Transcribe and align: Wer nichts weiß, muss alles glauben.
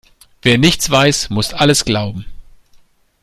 Wer 0.41 0.57
nichts 0.57 0.89
weiß, 0.89 1.29
muss 1.29 1.53
alles 1.53 1.85
glauben. 1.85 2.25